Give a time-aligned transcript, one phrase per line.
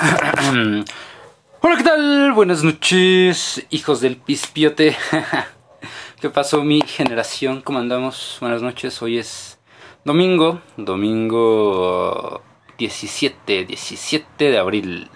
[1.60, 2.32] Hola, ¿qué tal?
[2.32, 4.96] Buenas noches, hijos del pispiote.
[6.20, 7.60] ¿Qué pasó mi generación?
[7.60, 8.38] ¿Cómo andamos?
[8.40, 9.58] Buenas noches, hoy es
[10.02, 12.40] domingo, domingo
[12.78, 15.10] 17, 17 de abril.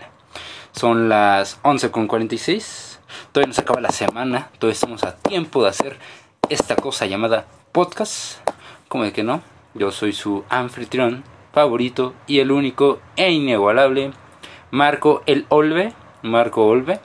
[0.72, 2.98] Son las 11.46.
[3.32, 5.98] Todavía no se acaba la semana, todavía estamos a tiempo de hacer
[6.50, 8.46] esta cosa llamada podcast.
[8.88, 9.40] ¿Cómo de que no?
[9.72, 11.24] Yo soy su anfitrión
[11.54, 14.12] favorito y el único e inigualable
[14.75, 16.98] Marco el Olve, Marco Olve,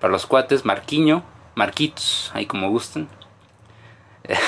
[0.00, 1.22] para los cuates, Marquiño,
[1.54, 3.06] Marquitos, ahí como gusten.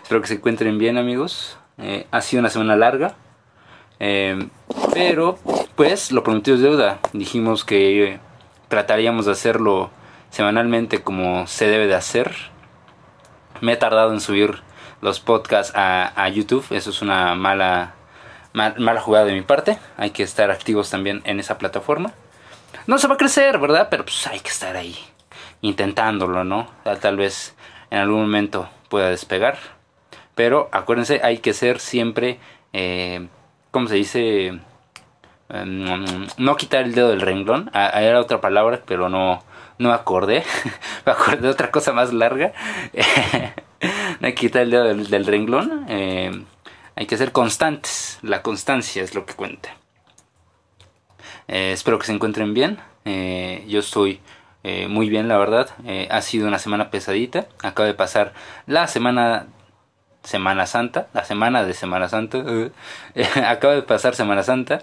[0.00, 1.58] Espero que se encuentren bien amigos.
[1.78, 3.16] Eh, ha sido una semana larga.
[3.98, 4.48] Eh,
[4.94, 5.36] pero,
[5.74, 7.00] pues, lo prometido es deuda.
[7.12, 8.20] Dijimos que
[8.68, 9.90] trataríamos de hacerlo
[10.30, 12.36] semanalmente como se debe de hacer.
[13.60, 14.62] Me he tardado en subir
[15.00, 16.64] los podcasts a, a YouTube.
[16.70, 17.96] Eso es una mala
[18.58, 19.78] mala jugada de mi parte.
[19.96, 22.12] Hay que estar activos también en esa plataforma.
[22.86, 23.88] No se va a crecer, ¿verdad?
[23.90, 24.96] Pero pues hay que estar ahí
[25.60, 26.68] intentándolo, ¿no?
[27.00, 27.54] Tal, vez
[27.90, 29.58] en algún momento pueda despegar.
[30.34, 32.38] Pero acuérdense, hay que ser siempre,
[32.72, 33.28] eh,
[33.70, 34.60] ¿cómo se dice?
[35.48, 37.70] Em, no quitar el dedo del renglón.
[37.72, 39.42] Ah, era otra palabra, pero no,
[39.78, 40.44] no acordé.
[41.06, 42.52] me acordé de otra cosa más larga.
[44.20, 45.86] no quitar el dedo del, del renglón.
[45.88, 46.42] Eh,
[46.98, 48.18] hay que ser constantes.
[48.22, 49.68] La constancia es lo que cuenta.
[51.46, 52.80] Eh, espero que se encuentren bien.
[53.04, 54.20] Eh, yo estoy
[54.64, 55.70] eh, muy bien, la verdad.
[56.10, 57.46] ha sido una semana pesadita.
[57.62, 58.34] Acaba de pasar
[58.66, 59.46] la semana
[60.24, 62.38] Semana Santa, la semana de Semana Santa.
[63.48, 64.82] acaba de pasar Semana Santa.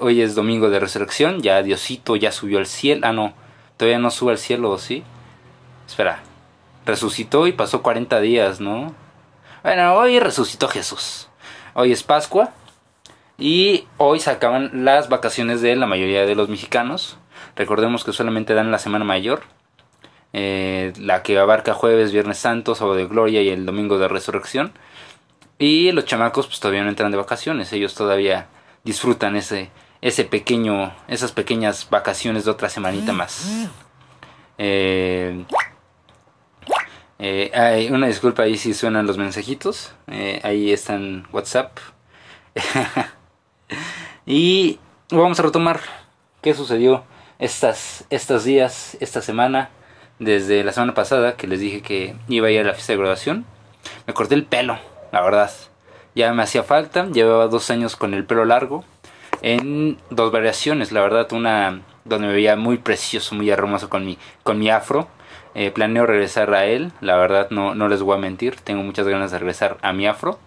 [0.00, 1.40] hoy es domingo de resurrección.
[1.40, 3.06] Ya Diosito ya subió al cielo.
[3.06, 3.32] Ah, no.
[3.76, 5.04] Todavía no sube al cielo, ¿sí?
[5.86, 6.18] Espera.
[6.84, 8.92] Resucitó y pasó 40 días, ¿no?
[9.62, 11.28] Bueno, hoy resucitó Jesús.
[11.76, 12.52] Hoy es Pascua
[13.36, 17.18] y hoy se acaban las vacaciones de la mayoría de los mexicanos.
[17.56, 19.42] Recordemos que solamente dan la Semana Mayor,
[20.32, 24.72] eh, la que abarca jueves, viernes santo, sábado de gloria y el domingo de resurrección.
[25.58, 28.46] Y los chamacos pues todavía no entran de vacaciones, ellos todavía
[28.84, 29.70] disfrutan ese,
[30.00, 33.68] ese pequeño, esas pequeñas vacaciones de otra semanita más.
[34.58, 35.44] Eh,
[37.26, 39.94] eh, una disculpa ahí si suenan los mensajitos.
[40.08, 41.78] Eh, ahí están WhatsApp.
[44.26, 44.78] y
[45.10, 45.80] vamos a retomar
[46.42, 47.02] qué sucedió
[47.38, 49.70] estas, estos días, esta semana,
[50.18, 52.98] desde la semana pasada que les dije que iba a ir a la fiesta de
[52.98, 53.46] graduación.
[54.06, 54.78] Me corté el pelo,
[55.10, 55.50] la verdad.
[56.14, 58.84] Ya me hacía falta, llevaba dos años con el pelo largo.
[59.40, 64.18] En dos variaciones, la verdad, una donde me veía muy precioso, muy hermoso con mi,
[64.42, 65.08] con mi afro
[65.54, 69.06] eh, planeo regresar a él, la verdad no, no les voy a mentir, tengo muchas
[69.06, 70.38] ganas de regresar a mi afro.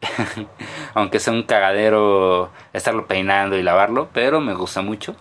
[0.94, 5.14] Aunque sea un cagadero estarlo peinando y lavarlo, pero me gusta mucho.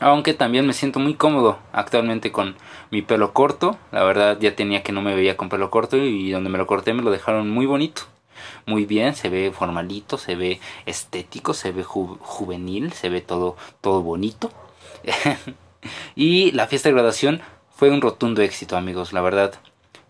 [0.00, 2.56] Aunque también me siento muy cómodo actualmente con
[2.90, 3.78] mi pelo corto.
[3.92, 6.66] La verdad ya tenía que no me veía con pelo corto y donde me lo
[6.66, 8.02] corté me lo dejaron muy bonito.
[8.64, 14.02] Muy bien, se ve formalito, se ve estético, se ve juvenil, se ve todo, todo
[14.02, 14.50] bonito.
[16.16, 17.42] y la fiesta de graduación
[17.80, 19.54] fue un rotundo éxito, amigos, la verdad.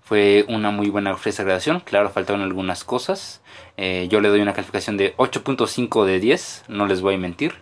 [0.02, 1.78] Fue una muy buena fiesta de graduación.
[1.78, 3.42] Claro, faltaron algunas cosas.
[3.76, 7.54] Eh, yo le doy una calificación de 8.5 de 10, no les voy a mentir.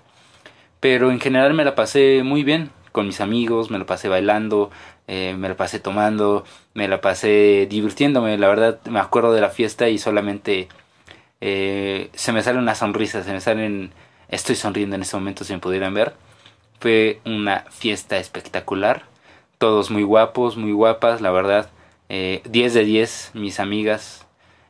[0.81, 4.71] Pero en general me la pasé muy bien con mis amigos, me la pasé bailando,
[5.09, 6.43] eh, me la pasé tomando,
[6.73, 8.39] me la pasé divirtiéndome.
[8.39, 10.69] La verdad, me acuerdo de la fiesta y solamente
[11.43, 13.93] eh, se me sale una sonrisa, se me salen...
[14.31, 16.15] Estoy sonriendo en este momento, si me pudieran ver.
[16.81, 19.03] Fue una fiesta espectacular
[19.59, 21.71] todos muy guapos, muy guapas, la verdad.
[22.09, 24.27] Eh, 10 de 10, mis amigas,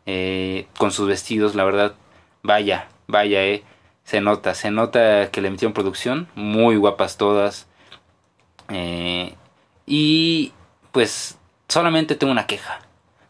[0.06, 1.94] eh, con sus vestidos, la verdad.
[2.42, 3.62] Vaya, vaya, eh.
[4.04, 6.28] Se nota, se nota que le metieron producción.
[6.34, 7.66] Muy guapas todas.
[8.70, 9.34] Eh,
[9.86, 10.52] y
[10.92, 11.38] pues
[11.68, 12.80] solamente tengo una queja.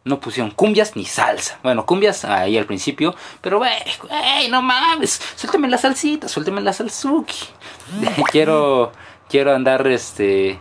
[0.05, 1.59] No pusieron cumbias ni salsa.
[1.65, 3.15] Bueno, cumbias ahí al principio.
[3.41, 5.21] Pero, wey, no mames.
[5.35, 7.49] Suélteme la salsita, suélteme la salsuki.
[8.31, 8.93] quiero,
[9.29, 10.61] quiero andar, este,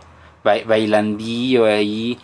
[0.66, 2.18] bailandillo ahí,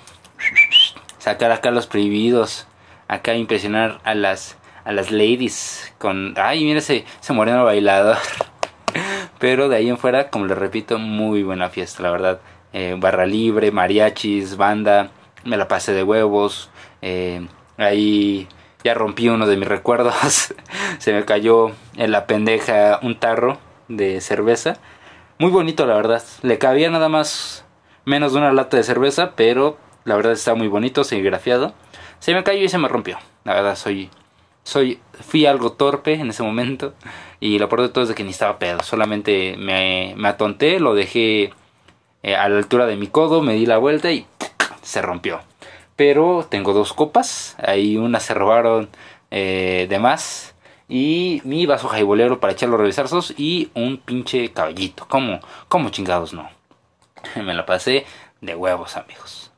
[1.18, 2.66] sacar acá los prohibidos,
[3.08, 8.18] acá impresionar a las a las ladies con ay mira ese, ese moreno bailador.
[9.38, 12.40] Pero de ahí en fuera como les repito muy buena fiesta la verdad.
[12.72, 15.10] Eh, barra libre mariachis banda
[15.44, 16.70] me la pasé de huevos
[17.02, 18.48] eh, ahí
[18.82, 20.54] ya rompí uno de mis recuerdos.
[20.98, 24.76] Se me cayó en la pendeja un tarro de cerveza.
[25.38, 26.22] Muy bonito la verdad.
[26.42, 27.64] Le cabía nada más
[28.04, 31.74] menos de una lata de cerveza, pero la verdad está muy bonito, serigrafiado.
[32.18, 33.18] Se me cayó y se me rompió.
[33.44, 34.10] La verdad soy
[34.64, 36.94] soy, fui algo torpe en ese momento
[37.38, 40.80] y lo peor de todo es de que ni estaba pedo, solamente me, me atonté,
[40.80, 41.52] lo dejé
[42.22, 44.26] eh, a la altura de mi codo, me di la vuelta y
[44.82, 45.40] se rompió.
[45.96, 48.88] Pero tengo dos copas, ahí una se robaron
[49.30, 50.54] eh, de más
[50.88, 55.06] y mi vaso jaibolero para echar los revesarzos y un pinche caballito.
[55.08, 55.40] ¿Cómo?
[55.68, 56.48] ¿Cómo chingados no?
[57.36, 58.06] me la pasé
[58.40, 59.50] de huevos amigos.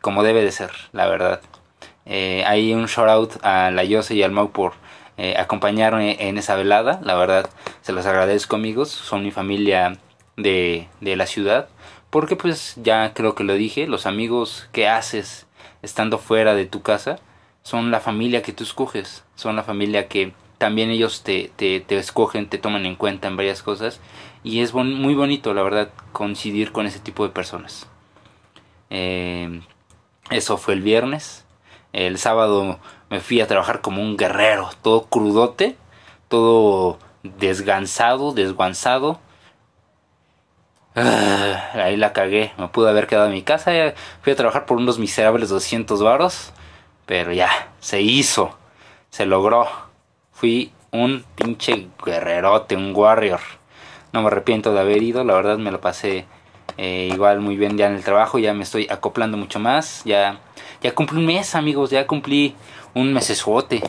[0.00, 1.40] Como debe de ser, la verdad.
[2.04, 4.74] Eh, hay un shout out a la Yose y al Mau por
[5.16, 7.00] eh, acompañarme en esa velada.
[7.02, 7.48] La verdad,
[7.82, 8.90] se los agradezco amigos.
[8.90, 9.98] Son mi familia
[10.36, 11.68] de, de la ciudad.
[12.10, 15.46] Porque pues ya creo que lo dije, los amigos que haces
[15.82, 17.18] estando fuera de tu casa
[17.62, 19.24] son la familia que tú escoges.
[19.36, 20.32] Son la familia que
[20.62, 23.98] también ellos te, te, te escogen, te toman en cuenta en varias cosas.
[24.44, 27.88] Y es muy bonito, la verdad, coincidir con ese tipo de personas.
[28.88, 29.60] Eh,
[30.30, 31.44] eso fue el viernes.
[31.92, 32.78] El sábado
[33.10, 35.76] me fui a trabajar como un guerrero, todo crudote,
[36.28, 39.18] todo desgansado, desguanzado.
[40.94, 43.72] Ah, ahí la cagué, me pude haber quedado en mi casa.
[44.20, 46.52] Fui a trabajar por unos miserables 200 varos,
[47.04, 47.50] pero ya,
[47.80, 48.56] se hizo,
[49.10, 49.90] se logró.
[50.42, 53.38] Fui un pinche guerrerote, un warrior.
[54.12, 56.26] No me arrepiento de haber ido, la verdad me lo pasé
[56.78, 60.40] eh, igual muy bien ya en el trabajo, ya me estoy acoplando mucho más, ya,
[60.82, 62.56] ya cumplí un mes amigos, ya cumplí
[62.92, 63.82] un mesesote,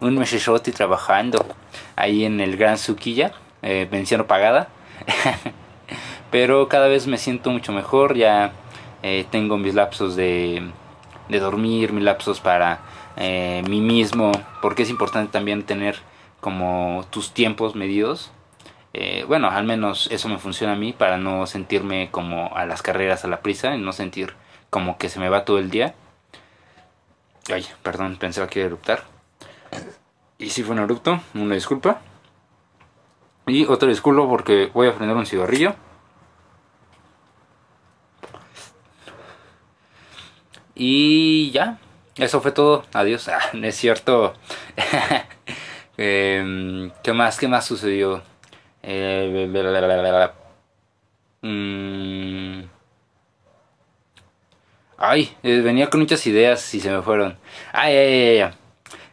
[0.00, 1.46] un mesesote trabajando
[1.94, 3.30] ahí en el Gran Suquilla,
[3.62, 4.70] eh, pensión pagada,
[6.32, 8.50] pero cada vez me siento mucho mejor, ya
[9.04, 10.68] eh, tengo mis lapsos de,
[11.28, 12.80] de dormir, mis lapsos para
[13.16, 15.96] eh, mismo, porque es importante también tener
[16.40, 18.32] como tus tiempos medidos
[18.94, 22.82] eh, bueno, al menos eso me funciona a mí para no sentirme como a las
[22.82, 24.34] carreras a la prisa y no sentir
[24.70, 25.94] como que se me va todo el día.
[27.52, 29.04] Ay, perdón, pensaba que iba a eruptar.
[30.38, 32.00] Y si fue un erupto, una disculpa.
[33.46, 35.74] Y otro disculpo porque voy a prender un cigarrillo.
[40.74, 41.78] Y ya,
[42.16, 42.84] eso fue todo.
[42.92, 43.28] Adiós.
[43.32, 44.34] Ah, no es cierto.
[45.98, 47.38] Em, ¿Qué más?
[47.38, 48.22] ¿Qué más sucedió?
[48.82, 49.46] Eh,
[51.42, 52.62] mm.
[54.96, 57.38] Ay, eh, venía con muchas ideas y se me fueron.
[57.72, 58.50] Ay, ay, ay,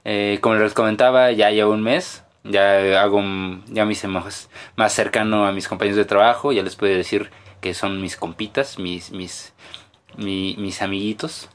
[0.06, 2.24] eh, como les comentaba, ya llevo un mes.
[2.44, 3.22] Ya hago,
[3.68, 6.52] ya me hice más, más cercano a mis compañeros de trabajo.
[6.52, 7.30] Ya les puedo decir
[7.62, 9.54] que son mis compitas, mis, mis,
[10.18, 11.50] mis amiguitos.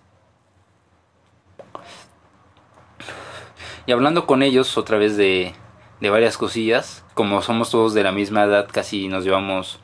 [3.86, 5.54] Y hablando con ellos otra vez de,
[6.00, 7.04] de varias cosillas.
[7.14, 9.80] Como somos todos de la misma edad, casi nos llevamos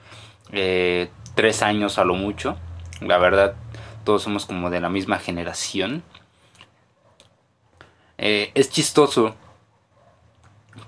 [0.52, 2.56] eh, tres años a lo mucho.
[3.00, 3.55] La verdad,
[4.05, 6.02] todos somos como de la misma generación.
[8.19, 9.35] Eh, es chistoso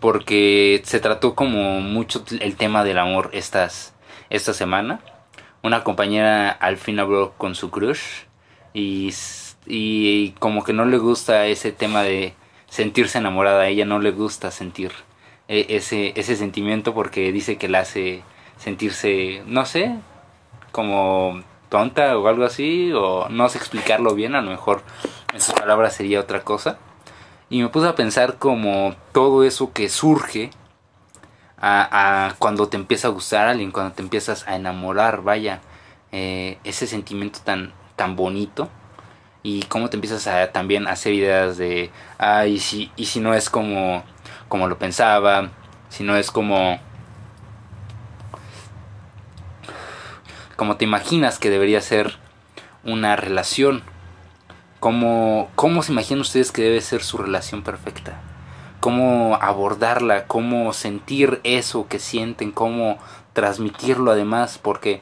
[0.01, 3.95] porque se trató como mucho el tema del amor estas,
[4.31, 5.01] esta semana.
[5.63, 8.25] Una compañera al fin habló con su crush
[8.75, 9.15] y,
[9.67, 12.35] y como que no le gusta ese tema de
[12.73, 13.63] sentirse enamorada.
[13.63, 14.93] A ella no le gusta sentir
[15.47, 18.23] e, ese, ese sentimiento porque dice que la hace
[18.57, 19.95] sentirse, no sé,
[20.73, 24.83] como tonta o algo así, o no sé explicarlo bien, a lo mejor
[25.35, 26.79] en sus palabras sería otra cosa.
[27.51, 30.51] Y me puse a pensar como todo eso que surge
[31.59, 35.61] a, cuando te empieza a gustar alguien, cuando te empiezas a enamorar, vaya,
[36.11, 38.71] eh, ese sentimiento tan, tan bonito.
[39.43, 43.35] Y cómo te empiezas a también hacer ideas de, ah, y si, y si no
[43.35, 44.05] es como
[44.49, 45.49] como lo pensaba,
[45.89, 46.79] si no es como
[50.57, 52.19] como te imaginas que debería ser
[52.85, 53.83] una relación.
[54.79, 58.21] ¿Cómo, ¿Cómo se imaginan ustedes que debe ser su relación perfecta?
[58.81, 60.27] ¿Cómo abordarla?
[60.27, 62.51] ¿Cómo sentir eso que sienten?
[62.51, 62.99] ¿Cómo
[63.33, 64.59] transmitirlo además?
[64.59, 65.01] Porque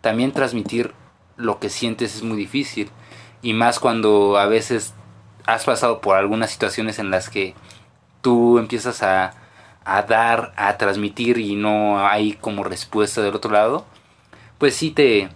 [0.00, 0.92] también transmitir
[1.36, 2.90] lo que sientes es muy difícil.
[3.42, 4.94] Y más cuando a veces
[5.46, 7.54] has pasado por algunas situaciones en las que
[8.20, 9.34] tú empiezas a,
[9.84, 13.84] a dar, a transmitir y no hay como respuesta del otro lado,
[14.58, 15.28] pues sí te,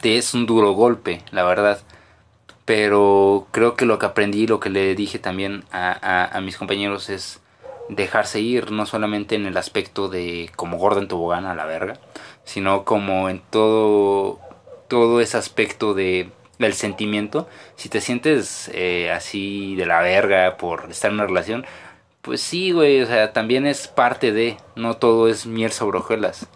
[0.00, 1.80] te es un duro golpe, la verdad.
[2.64, 6.56] Pero creo que lo que aprendí, lo que le dije también a, a, a mis
[6.56, 7.40] compañeros es
[7.88, 11.98] dejarse ir, no solamente en el aspecto de como gordo en tobogán a la verga,
[12.44, 14.38] sino como en todo,
[14.88, 17.48] todo ese aspecto de del sentimiento.
[17.76, 21.66] Si te sientes eh, así de la verga por estar en una relación,
[22.22, 26.46] pues sí, güey, o sea, también es parte de, no todo es miel sobre hojuelas.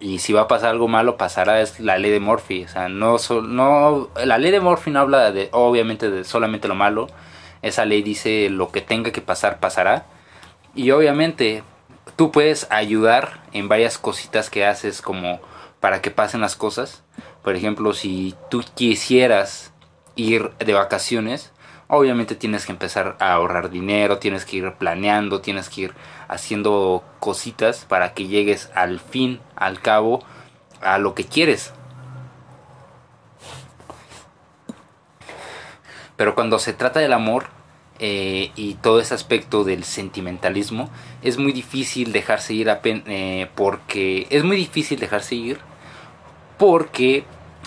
[0.00, 2.88] Y si va a pasar algo malo, pasará es la ley de Murphy, o sea,
[2.88, 7.08] no, no la ley de Murphy no habla de, obviamente, de solamente lo malo,
[7.62, 10.06] esa ley dice lo que tenga que pasar pasará
[10.76, 11.64] y obviamente
[12.14, 15.40] tú puedes ayudar en varias cositas que haces como
[15.80, 17.02] para que pasen las cosas
[17.42, 19.72] por ejemplo si tú quisieras
[20.16, 21.52] ir de vacaciones
[21.88, 25.94] obviamente tienes que empezar a ahorrar dinero, tienes que ir planeando, tienes que ir
[26.28, 30.22] haciendo cositas para que llegues al fin, al cabo,
[30.80, 31.72] a lo que quieres.
[36.16, 37.46] Pero cuando se trata del amor
[38.00, 40.90] eh, y todo ese aspecto del sentimentalismo,
[41.22, 45.60] es muy difícil dejarse ir eh, porque es muy difícil dejarse ir
[46.58, 47.24] porque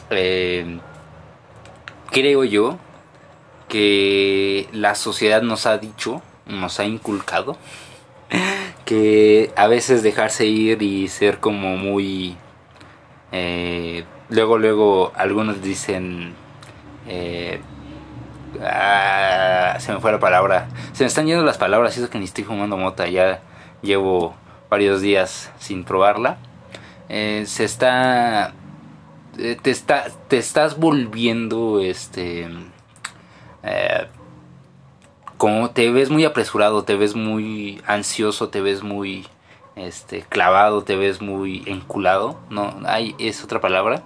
[0.10, 0.80] eh,
[2.12, 2.78] creo yo
[3.70, 7.58] que la sociedad nos ha dicho, nos ha inculcado,
[8.86, 12.36] que a veces dejarse ir y ser como muy...
[13.32, 16.34] Eh, luego, luego algunos dicen...
[17.08, 17.62] Eh,
[18.62, 20.68] ah, se me fue la palabra.
[20.92, 23.42] Se me están yendo las palabras, eso que ni estoy fumando mota, ya
[23.82, 24.36] llevo
[24.70, 26.38] varios días sin probarla.
[27.08, 28.54] Se está
[29.62, 32.48] te está te estás volviendo este
[33.64, 34.08] eh,
[35.38, 39.26] como te ves muy apresurado, te ves muy ansioso, te ves muy
[39.76, 44.04] este clavado, te ves muy enculado, no hay es otra palabra.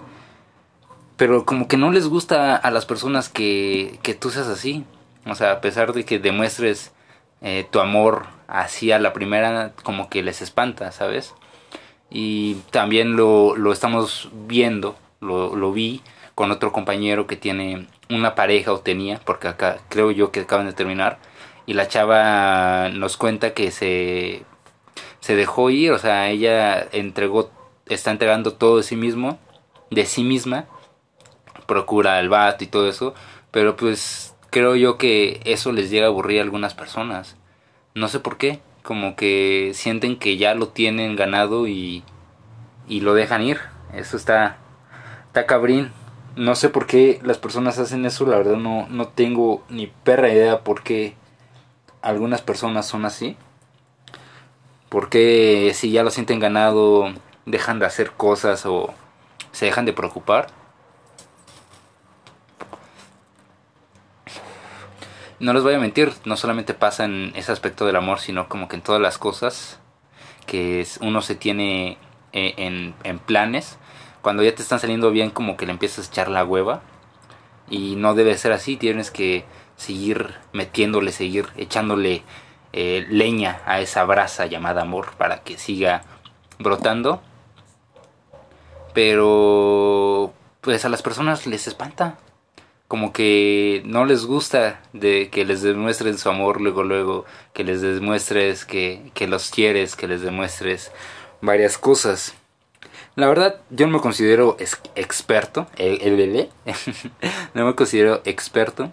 [1.17, 4.85] Pero como que no les gusta a las personas que, que tú seas así.
[5.25, 6.93] O sea, a pesar de que demuestres
[7.41, 11.33] eh, tu amor así a la primera, como que les espanta, ¿sabes?
[12.09, 16.01] Y también lo, lo estamos viendo, lo, lo vi
[16.35, 20.65] con otro compañero que tiene una pareja o tenía, porque acá creo yo que acaban
[20.65, 21.17] de terminar,
[21.65, 24.43] y la chava nos cuenta que se,
[25.19, 27.51] se dejó ir, o sea, ella entregó,
[27.87, 29.39] está entregando todo de sí mismo,
[29.89, 30.65] de sí misma,
[31.65, 33.15] procura el vato y todo eso,
[33.51, 37.37] pero pues creo yo que eso les llega a aburrir a algunas personas.
[37.93, 42.03] No sé por qué, como que sienten que ya lo tienen ganado y,
[42.87, 43.59] y lo dejan ir.
[43.93, 44.57] Eso está,
[45.35, 45.91] está cabrín
[46.37, 50.29] no sé por qué las personas hacen eso, la verdad no, no tengo ni perra
[50.29, 51.13] idea por qué
[52.01, 53.35] algunas personas son así.
[54.87, 57.13] Porque si ya lo sienten ganado,
[57.45, 58.93] dejan de hacer cosas o
[59.51, 60.47] se dejan de preocupar.
[65.39, 68.67] No les voy a mentir, no solamente pasa en ese aspecto del amor, sino como
[68.67, 69.79] que en todas las cosas
[70.45, 71.97] que uno se tiene
[72.33, 73.77] eh, en, en planes
[74.25, 76.81] cuando ya te están saliendo bien como que le empiezas a echar la hueva
[77.69, 82.23] y no debe ser así, tienes que seguir metiéndole, seguir echándole
[82.73, 86.01] eh, leña a esa brasa llamada amor para que siga
[86.57, 87.21] brotando.
[88.95, 92.17] Pero pues a las personas les espanta.
[92.87, 97.81] Como que no les gusta de que les demuestres su amor luego luego, que les
[97.81, 100.91] demuestres que, que los quieres, que les demuestres
[101.41, 102.33] varias cosas.
[103.15, 104.57] La verdad, yo no me considero
[104.95, 106.49] experto, el, bebé,
[107.53, 108.91] no me considero experto,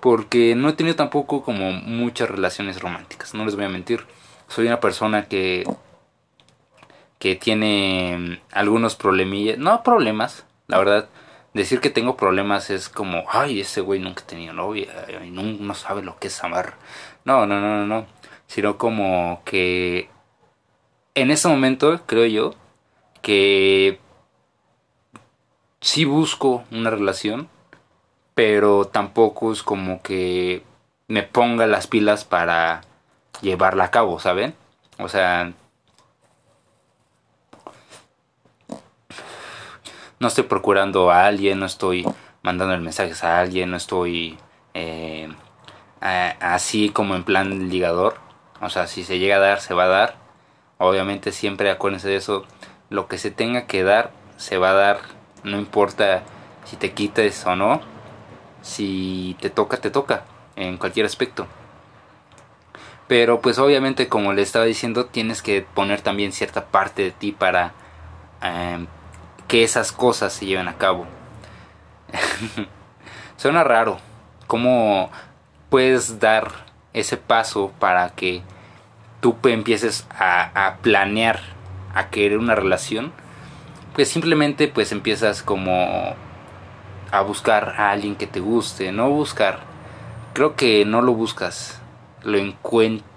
[0.00, 4.04] porque no he tenido tampoco como muchas relaciones románticas, no les voy a mentir.
[4.48, 5.64] Soy una persona que,
[7.20, 11.08] que tiene algunos problemillas, no problemas, la verdad,
[11.54, 14.88] decir que tengo problemas es como, ay, ese güey nunca ha tenido novia,
[15.24, 16.74] y no, no sabe lo que es amar.
[17.24, 18.06] No, no, no, no, no,
[18.48, 20.08] sino como que
[21.14, 22.54] en ese momento, creo yo,
[23.22, 23.98] que
[25.80, 27.48] sí busco una relación,
[28.34, 30.64] pero tampoco es como que
[31.08, 32.82] me ponga las pilas para
[33.40, 34.54] llevarla a cabo, ¿saben?
[34.98, 35.52] O sea,
[40.18, 42.06] no estoy procurando a alguien, no estoy
[42.42, 44.38] mandando mensajes a alguien, no estoy
[44.74, 45.28] eh,
[46.00, 48.16] así como en plan ligador.
[48.60, 50.16] O sea, si se llega a dar, se va a dar.
[50.78, 52.46] Obviamente siempre acuérdense de eso
[52.92, 55.00] lo que se tenga que dar, se va a dar,
[55.44, 56.22] no importa
[56.64, 57.80] si te quites o no,
[58.60, 60.24] si te toca, te toca,
[60.56, 61.46] en cualquier aspecto.
[63.08, 67.32] Pero pues obviamente como le estaba diciendo, tienes que poner también cierta parte de ti
[67.32, 67.72] para
[68.42, 68.86] em,
[69.48, 71.06] que esas cosas se lleven a cabo.
[73.36, 73.98] Suena raro,
[74.46, 75.10] ¿cómo
[75.70, 76.52] puedes dar
[76.92, 78.42] ese paso para que
[79.20, 81.51] tú empieces a, a planear
[81.94, 83.12] a querer una relación,
[83.94, 86.14] pues simplemente pues empiezas como
[87.10, 89.60] a buscar a alguien que te guste, no buscar,
[90.32, 91.80] creo que no lo buscas,
[92.22, 93.10] lo encuentras,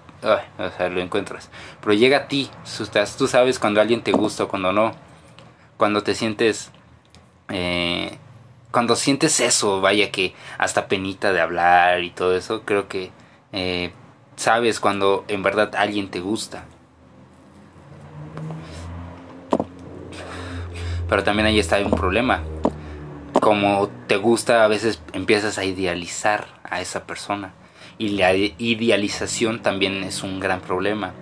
[0.58, 1.50] o sea, lo encuentras,
[1.82, 2.50] pero llega a ti,
[3.18, 4.94] tú sabes cuando alguien te gusta o cuando no,
[5.78, 6.72] cuando te sientes
[7.50, 8.18] eh,
[8.76, 13.12] cuando sientes eso, vaya que hasta penita de hablar y todo eso, creo que
[13.54, 13.94] eh,
[14.36, 16.66] sabes cuando en verdad alguien te gusta.
[21.08, 22.44] Pero también ahí está un problema.
[23.40, 27.54] Como te gusta, a veces empiezas a idealizar a esa persona.
[27.98, 31.14] Y la idealización también es un gran problema.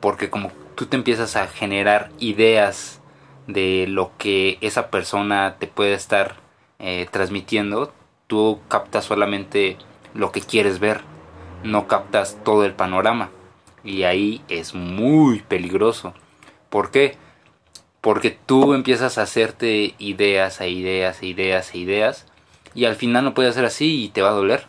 [0.00, 3.00] Porque como tú te empiezas a generar ideas
[3.46, 6.36] de lo que esa persona te puede estar
[6.78, 7.92] eh, transmitiendo,
[8.26, 9.76] tú captas solamente
[10.14, 11.00] lo que quieres ver,
[11.64, 13.30] no captas todo el panorama.
[13.84, 16.14] Y ahí es muy peligroso.
[16.68, 17.16] ¿Por qué?
[18.08, 22.24] Porque tú empiezas a hacerte ideas e ideas e ideas e ideas
[22.74, 24.64] y al final no puede ser así y te va a doler.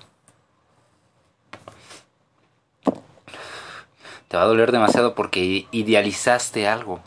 [4.27, 7.00] Te va a doler demasiado porque idealizaste algo.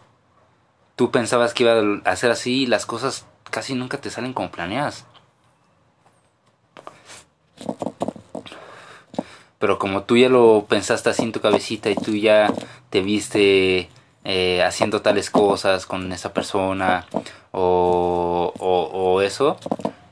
[0.96, 4.50] Tú pensabas que iba a ser así y las cosas casi nunca te salen como
[4.50, 5.04] planeas.
[9.58, 12.50] Pero como tú ya lo pensaste así en tu cabecita y tú ya
[12.88, 13.90] te viste
[14.24, 17.06] eh, haciendo tales cosas con esa persona
[17.50, 19.58] o, o, eso,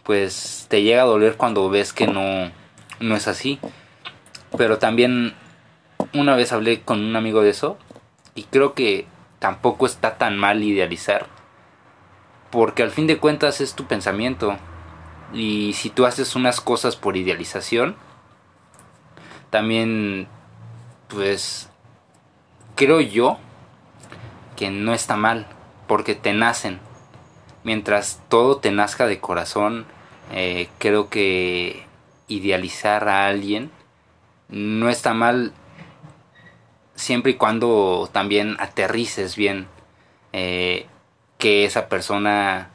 [0.02, 2.50] pues te llega a doler cuando ves que no,
[3.00, 3.58] no es así.
[4.56, 5.34] Pero también
[6.12, 7.78] una vez hablé con un amigo de eso
[8.34, 9.06] y creo que
[9.38, 11.26] tampoco está tan mal idealizar
[12.50, 14.56] porque al fin de cuentas es tu pensamiento.
[15.32, 17.96] Y si tú haces unas cosas por idealización,
[19.50, 20.26] también,
[21.08, 21.70] pues,
[22.74, 23.38] creo yo
[24.60, 25.46] que no está mal,
[25.88, 26.80] porque te nacen.
[27.64, 29.86] Mientras todo te nazca de corazón,
[30.32, 31.86] eh, creo que
[32.28, 33.70] idealizar a alguien
[34.50, 35.54] no está mal
[36.94, 39.66] siempre y cuando también aterrices bien
[40.34, 40.86] eh,
[41.38, 42.68] que esa persona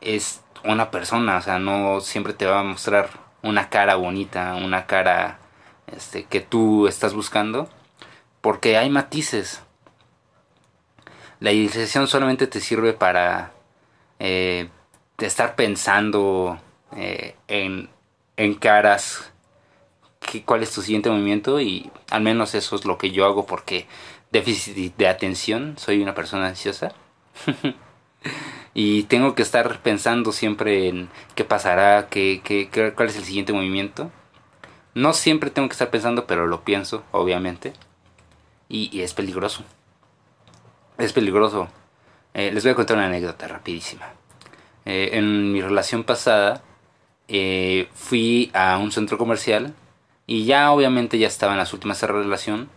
[0.00, 3.10] es una persona, o sea, no siempre te va a mostrar
[3.42, 5.38] una cara bonita, una cara
[5.86, 7.68] este, que tú estás buscando,
[8.40, 9.65] porque hay matices.
[11.40, 13.52] La idealización solamente te sirve para
[14.18, 14.68] eh,
[15.18, 16.58] estar pensando
[16.96, 17.88] eh, en,
[18.36, 19.32] en caras,
[20.44, 23.86] cuál es tu siguiente movimiento y al menos eso es lo que yo hago porque
[24.32, 26.92] déficit de atención, soy una persona ansiosa.
[28.74, 33.52] y tengo que estar pensando siempre en qué pasará, qué, qué, cuál es el siguiente
[33.52, 34.10] movimiento.
[34.94, 37.74] No siempre tengo que estar pensando, pero lo pienso, obviamente.
[38.68, 39.64] Y, es peligroso.
[40.98, 41.68] Es peligroso.
[42.32, 44.06] Eh, les voy a contar una anécdota rapidísima.
[44.84, 46.62] Eh, en mi relación pasada
[47.28, 49.74] eh, fui a un centro comercial
[50.26, 52.68] y ya obviamente ya estaba en las últimas de relación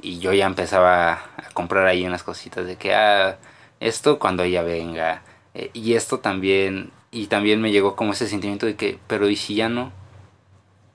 [0.00, 3.38] y yo ya empezaba a comprar ahí unas cositas de que ah,
[3.80, 5.22] esto cuando ella venga.
[5.54, 9.36] Eh, y esto también, y también me llegó como ese sentimiento de que, pero ¿y
[9.36, 9.92] si ya no?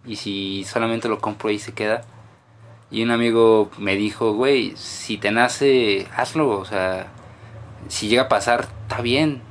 [0.05, 2.03] ¿Y si solamente lo compro y se queda?
[2.91, 7.07] Y un amigo me dijo, güey, si te nace, hazlo, o sea,
[7.87, 9.41] si llega a pasar, está bien.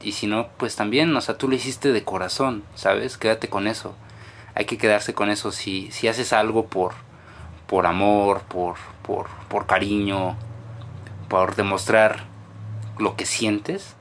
[0.00, 3.18] Y si no, pues también, o sea, tú lo hiciste de corazón, ¿sabes?
[3.18, 3.94] Quédate con eso.
[4.54, 5.52] Hay que quedarse con eso.
[5.52, 6.94] Si, si haces algo por,
[7.66, 10.36] por amor, por, por, por cariño,
[11.28, 12.24] por demostrar
[12.98, 13.96] lo que sientes,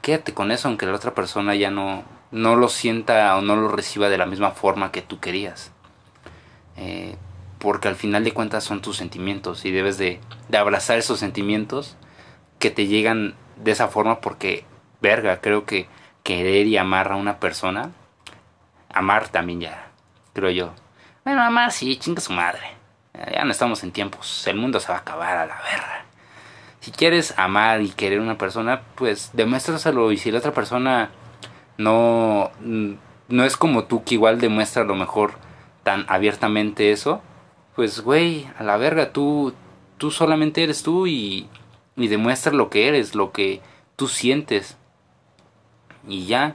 [0.00, 3.68] quédate con eso aunque la otra persona ya no, no lo sienta o no lo
[3.68, 5.70] reciba de la misma forma que tú querías.
[6.76, 7.16] Eh,
[7.62, 10.18] porque al final de cuentas son tus sentimientos y debes de,
[10.52, 11.96] abrazar esos sentimientos
[12.58, 14.64] que te llegan de esa forma porque,
[15.00, 15.86] verga, creo que
[16.24, 17.92] querer y amar a una persona,
[18.92, 19.92] amar también ya,
[20.32, 20.74] creo yo.
[21.24, 22.72] Bueno, amar sí, chinga su madre.
[23.32, 26.02] Ya no estamos en tiempos, el mundo se va a acabar a la verga
[26.82, 31.10] si quieres amar y querer a una persona, pues demuéstraselo y si la otra persona
[31.78, 32.50] no
[33.28, 35.34] no es como tú que igual demuestra lo mejor
[35.84, 37.22] tan abiertamente eso,
[37.74, 39.54] pues güey, a la verga, tú
[39.98, 41.48] tú solamente eres tú y
[41.96, 43.60] y demuestra lo que eres, lo que
[43.96, 44.76] tú sientes.
[46.08, 46.54] Y ya,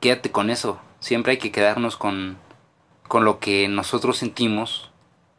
[0.00, 0.80] quédate con eso.
[1.00, 2.38] Siempre hay que quedarnos con
[3.08, 4.90] con lo que nosotros sentimos,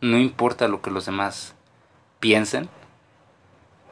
[0.01, 1.55] no importa lo que los demás
[2.19, 2.69] piensen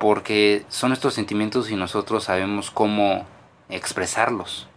[0.02, 3.28] porque son nuestros sentimientos y nosotros sabemos cómo
[3.69, 4.67] expresarlos.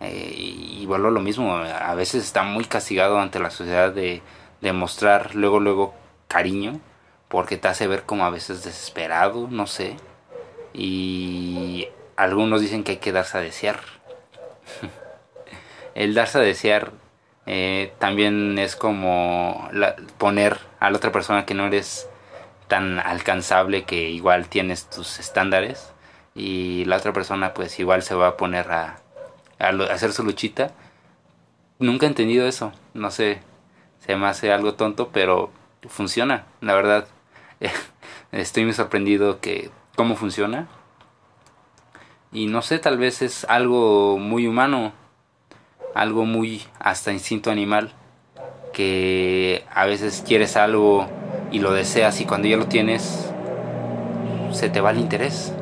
[0.00, 4.20] Eh, y vuelvo lo mismo, a veces está muy castigado ante la sociedad de,
[4.62, 5.94] de mostrar luego, luego
[6.28, 6.80] cariño,
[7.28, 9.96] porque te hace ver como a veces desesperado, no sé.
[10.72, 13.80] Y algunos dicen que hay que darse a desear.
[15.94, 16.92] El darse a desear
[17.44, 19.68] eh, también es como
[20.16, 22.08] poner a la otra persona que no eres
[22.68, 25.92] tan alcanzable que igual tienes tus estándares
[26.34, 29.00] y la otra persona pues igual se va a poner a,
[29.58, 30.70] al hacer su luchita.
[31.78, 32.72] Nunca he entendido eso.
[32.94, 33.40] No sé,
[34.04, 35.50] se me hace algo tonto, pero
[35.88, 37.06] funciona, la verdad.
[38.32, 40.66] Estoy muy sorprendido que cómo funciona.
[42.32, 44.92] Y no sé, tal vez es algo muy humano,
[45.94, 47.92] algo muy hasta instinto animal,
[48.72, 51.06] que a veces quieres algo
[51.52, 53.30] y lo deseas y cuando ya lo tienes,
[54.50, 55.52] se te va el interés,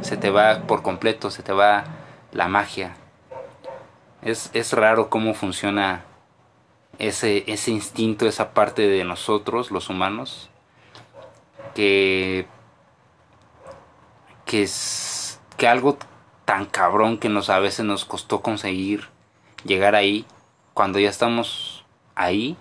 [0.00, 1.84] se te va por completo, se te va
[2.32, 2.94] la magia.
[4.22, 6.04] Es, es raro cómo funciona
[6.98, 10.50] ese, ese instinto, esa parte de nosotros, los humanos,
[11.74, 12.46] que,
[14.44, 15.98] que es que algo
[16.44, 19.08] tan cabrón que nos a veces nos costó conseguir
[19.64, 20.26] llegar ahí,
[20.74, 22.56] cuando ya estamos ahí,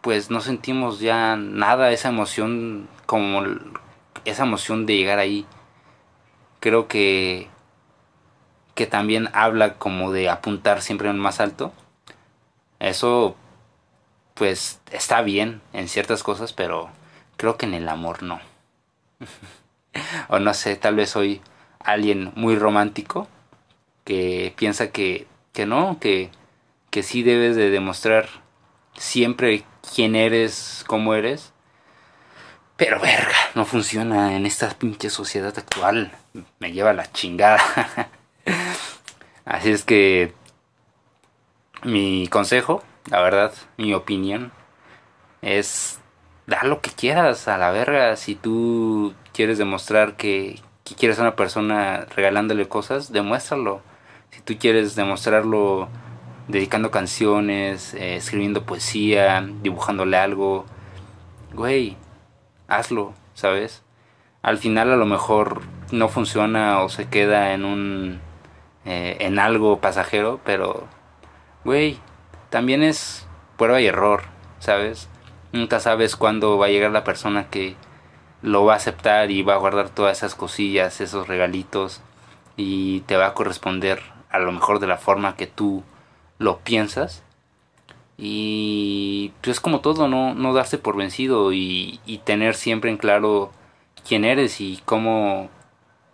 [0.00, 3.42] pues no sentimos ya nada, esa emoción como
[4.24, 5.46] esa emoción de llegar ahí.
[6.60, 7.48] Creo que
[8.74, 11.72] que también habla como de apuntar siempre en más alto.
[12.82, 13.36] Eso
[14.34, 16.90] pues está bien en ciertas cosas, pero
[17.36, 18.40] creo que en el amor no.
[20.28, 21.40] o no sé, tal vez soy
[21.78, 23.28] alguien muy romántico
[24.04, 26.30] que piensa que, que no, que,
[26.90, 28.28] que sí debes de demostrar
[28.96, 29.62] siempre
[29.94, 31.52] quién eres, cómo eres.
[32.76, 36.10] Pero verga, no funciona en esta pinche sociedad actual.
[36.58, 37.62] Me lleva la chingada.
[39.44, 40.34] Así es que
[41.84, 44.52] mi consejo, la verdad, mi opinión,
[45.42, 46.00] es
[46.46, 48.16] dar lo que quieras a la verga.
[48.16, 53.82] Si tú quieres demostrar que, que quieres a una persona regalándole cosas, demuéstralo.
[54.30, 55.88] Si tú quieres demostrarlo
[56.48, 60.64] dedicando canciones, eh, escribiendo poesía, dibujándole algo,
[61.52, 61.96] güey,
[62.68, 63.82] hazlo, ¿sabes?
[64.42, 68.20] Al final a lo mejor no funciona o se queda en un
[68.84, 70.88] eh, en algo pasajero, pero
[71.64, 71.98] güey,
[72.50, 74.22] también es prueba y error,
[74.58, 75.08] ¿sabes?
[75.52, 77.76] Nunca sabes cuándo va a llegar la persona que
[78.42, 82.00] lo va a aceptar y va a guardar todas esas cosillas, esos regalitos
[82.56, 85.82] y te va a corresponder a lo mejor de la forma que tú
[86.38, 87.22] lo piensas.
[88.18, 92.96] Y pues es como todo, no, no darse por vencido y, y tener siempre en
[92.96, 93.52] claro
[94.06, 95.50] quién eres y cómo,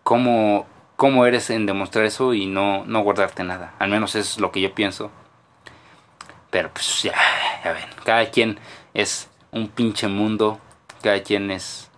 [0.05, 3.75] cómo, cómo eres en demostrar eso y no, no guardarte nada.
[3.79, 5.11] Al menos es lo que yo pienso.
[6.51, 7.15] Pero pues ya,
[7.65, 8.59] ya ven, cada quien
[8.95, 10.59] es un pinche mundo,
[11.03, 11.91] cada quien es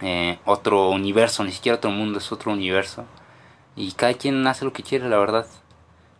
[0.00, 3.04] eh, otro universo, ni siquiera otro mundo, es otro universo.
[3.76, 5.46] Y cada quien hace lo que quiere, la verdad.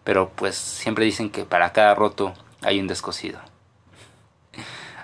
[0.05, 3.41] Pero pues siempre dicen que para cada roto hay un descosido.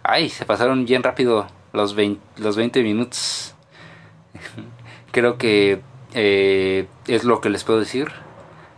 [0.03, 3.55] Ay, se pasaron bien rápido los 20, los 20 minutos.
[5.13, 5.83] Creo que
[6.15, 8.13] eh, es lo que les puedo decir.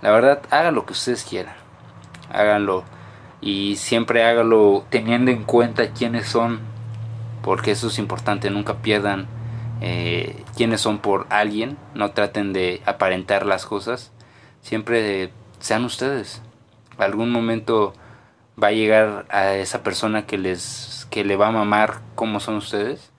[0.02, 1.54] La verdad, hagan lo que ustedes quieran.
[2.30, 2.84] Háganlo.
[3.46, 6.58] Y siempre háganlo teniendo en cuenta quiénes son.
[7.42, 8.50] Porque eso es importante.
[8.50, 9.28] Nunca pierdan
[9.80, 11.78] eh, quiénes son por alguien.
[11.94, 14.10] No traten de aparentar las cosas.
[14.62, 15.30] Siempre
[15.60, 16.42] sean ustedes.
[16.98, 17.94] Algún momento
[18.60, 22.56] va a llegar a esa persona que les que le va a mamar cómo son
[22.56, 23.12] ustedes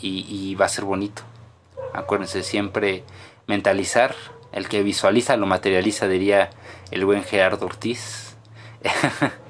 [0.00, 1.20] y, va a ser bonito.
[1.92, 3.04] Acuérdense siempre
[3.46, 4.14] mentalizar.
[4.52, 6.48] El que visualiza lo materializa, diría
[6.90, 8.36] el buen Gerardo Ortiz.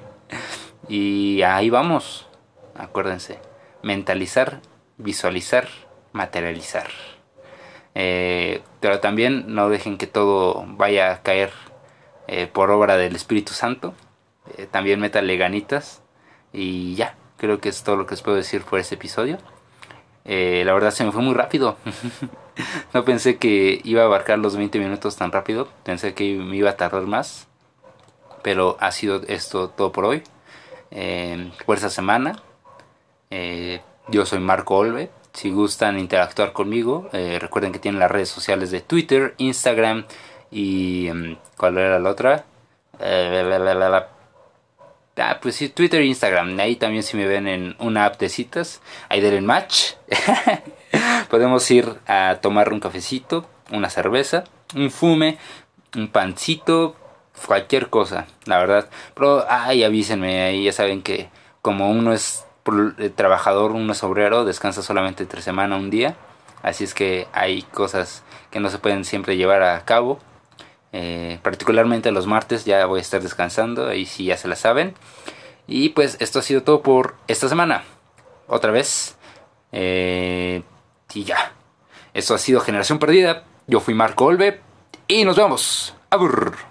[0.91, 2.27] y ahí vamos.
[2.75, 3.39] Acuérdense.
[3.81, 4.59] Mentalizar,
[4.97, 5.69] visualizar,
[6.11, 6.87] materializar.
[7.95, 11.51] Eh, pero también no dejen que todo vaya a caer
[12.27, 13.93] eh, por obra del Espíritu Santo.
[14.57, 16.01] Eh, también métale ganitas.
[16.51, 19.37] Y ya, creo que es todo lo que os puedo decir por este episodio.
[20.25, 21.77] la verdad se me fue muy rápido.
[22.93, 25.69] no pensé que iba a abarcar los 20 minutos tan rápido.
[25.85, 27.47] Pensé que me iba a tardar más.
[28.43, 30.23] Pero ha sido esto todo por hoy.
[31.65, 32.41] Por esta semana.
[34.09, 38.71] yo soy Marco Olve si gustan interactuar conmigo, eh, recuerden que tienen las redes sociales
[38.71, 40.05] de Twitter, Instagram
[40.49, 41.07] y...
[41.07, 42.45] Em, ¿Cuál era la otra?
[42.99, 44.01] Eh,
[45.17, 46.59] ah, pues sí, Twitter e Instagram.
[46.59, 49.93] Ahí también si me ven en una app de citas, ahí den match.
[51.29, 54.43] Podemos ir a tomar un cafecito, una cerveza,
[54.75, 55.37] un fume,
[55.95, 56.95] un pancito,
[57.45, 58.89] cualquier cosa, la verdad.
[59.13, 61.29] Pero, ay, avísenme, ahí ya saben que
[61.61, 62.45] como uno es
[62.97, 66.15] el trabajador, uno es obrero, descansa solamente entre semana un día.
[66.61, 70.19] Así es que hay cosas que no se pueden siempre llevar a cabo.
[70.93, 74.93] Eh, particularmente los martes ya voy a estar descansando, ahí sí ya se la saben.
[75.67, 77.83] Y pues esto ha sido todo por esta semana.
[78.47, 79.15] Otra vez.
[79.71, 80.63] Eh,
[81.13, 81.53] y ya.
[82.13, 83.43] Esto ha sido Generación Perdida.
[83.67, 84.59] Yo fui Marco Olve.
[85.07, 85.95] Y nos vemos.
[86.09, 86.70] Abur.